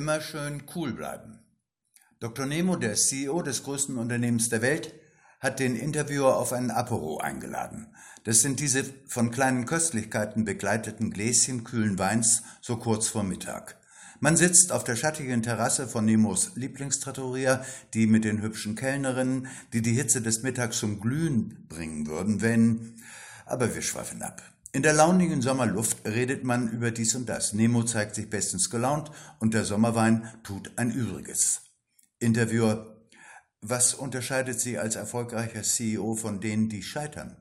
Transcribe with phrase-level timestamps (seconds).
[0.00, 1.40] immer schön cool bleiben.
[2.20, 2.46] Dr.
[2.46, 4.94] Nemo, der CEO des größten Unternehmens der Welt,
[5.40, 7.94] hat den Interviewer auf einen Apero eingeladen.
[8.24, 13.76] Das sind diese von kleinen Köstlichkeiten begleiteten Gläschen kühlen Weins so kurz vor Mittag.
[14.20, 17.62] Man sitzt auf der schattigen Terrasse von Nemos Lieblingstrattoria,
[17.92, 22.96] die mit den hübschen Kellnerinnen, die die Hitze des Mittags zum Glühen bringen würden, wenn...
[23.44, 24.42] Aber wir schweifen ab.
[24.72, 27.52] In der launigen Sommerluft redet man über dies und das.
[27.52, 29.10] Nemo zeigt sich bestens gelaunt
[29.40, 31.62] und der Sommerwein tut ein Übriges.
[32.20, 33.04] Interviewer,
[33.60, 37.36] was unterscheidet Sie als erfolgreicher CEO von denen, die scheitern?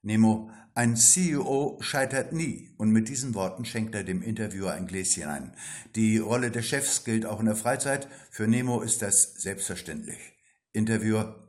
[0.00, 2.74] Nemo, ein CEO scheitert nie.
[2.78, 5.52] Und mit diesen Worten schenkt er dem Interviewer ein Gläschen ein.
[5.94, 8.08] Die Rolle des Chefs gilt auch in der Freizeit.
[8.30, 10.32] Für Nemo ist das selbstverständlich.
[10.72, 11.46] Interviewer,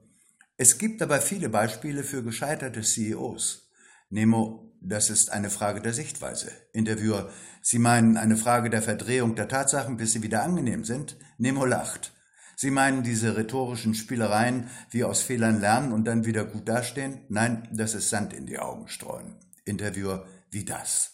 [0.58, 3.70] es gibt aber viele Beispiele für gescheiterte CEOs.
[4.12, 6.52] Nemo, das ist eine Frage der Sichtweise.
[6.73, 7.31] Interviewer,
[7.62, 11.16] Sie meinen eine Frage der Verdrehung der Tatsachen, bis sie wieder angenehm sind?
[11.38, 12.12] Nemo lacht.
[12.58, 17.22] Sie meinen diese rhetorischen Spielereien wie aus Fehlern lernen und dann wieder gut dastehen?
[17.30, 19.38] Nein, das ist Sand in die Augen streuen.
[19.64, 21.12] Interviewer, wie das?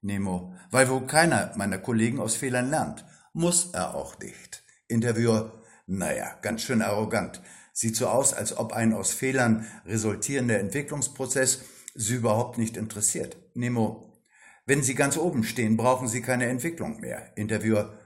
[0.00, 3.04] Nemo, weil wohl keiner meiner Kollegen aus Fehlern lernt.
[3.32, 4.64] Muss er auch nicht.
[4.88, 7.40] Interviewer, naja, ganz schön arrogant.
[7.72, 11.60] Sieht so aus, als ob ein aus Fehlern resultierender Entwicklungsprozess
[11.94, 13.36] Sie überhaupt nicht interessiert.
[13.54, 14.12] Nemo,
[14.66, 17.36] wenn Sie ganz oben stehen, brauchen Sie keine Entwicklung mehr.
[17.36, 17.98] Interviewer,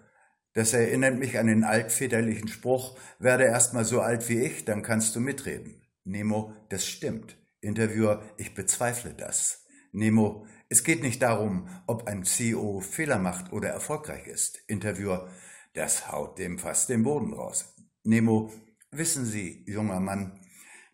[0.52, 4.82] das erinnert mich an den altväterlichen Spruch, werde erst mal so alt wie ich, dann
[4.82, 5.82] kannst du mitreden.
[6.04, 7.36] Nemo, das stimmt.
[7.60, 9.64] Interviewer, ich bezweifle das.
[9.92, 14.58] Nemo, es geht nicht darum, ob ein CEO Fehler macht oder erfolgreich ist.
[14.66, 15.30] Interviewer,
[15.74, 17.74] das haut dem fast den Boden raus.
[18.02, 18.52] Nemo,
[18.90, 20.40] wissen Sie, junger Mann,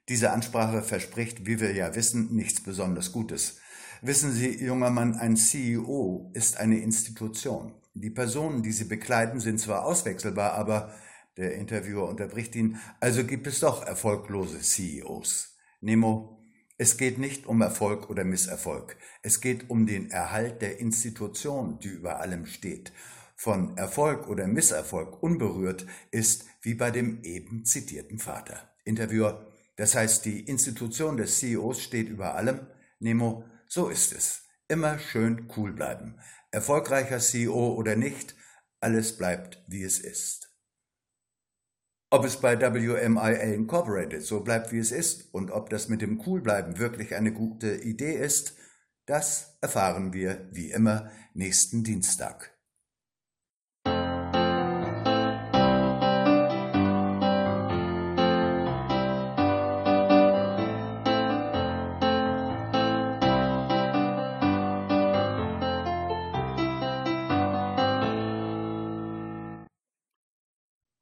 [0.08, 3.58] diese Ansprache verspricht, wie wir ja wissen, nichts besonders Gutes.
[4.02, 7.72] Wissen Sie, junger Mann, ein CEO ist eine Institution.
[7.94, 10.93] Die Personen, die sie bekleiden, sind zwar auswechselbar, aber
[11.37, 15.56] der Interviewer unterbricht ihn, also gibt es doch erfolglose CEOs.
[15.81, 16.44] Nemo,
[16.76, 18.97] es geht nicht um Erfolg oder Misserfolg.
[19.22, 22.93] Es geht um den Erhalt der Institution, die über allem steht.
[23.37, 28.69] Von Erfolg oder Misserfolg unberührt ist wie bei dem eben zitierten Vater.
[28.84, 29.47] Interviewer,
[29.77, 32.67] das heißt, die Institution des CEOs steht über allem.
[33.01, 34.43] Nemo, so ist es.
[34.69, 36.19] Immer schön cool bleiben.
[36.51, 38.37] Erfolgreicher CEO oder nicht,
[38.81, 40.55] alles bleibt, wie es ist.
[42.11, 46.19] Ob es bei WMIA Incorporated so bleibt, wie es ist und ob das mit dem
[46.19, 48.56] Coolbleiben wirklich eine gute Idee ist,
[49.06, 52.53] das erfahren wir wie immer nächsten Dienstag.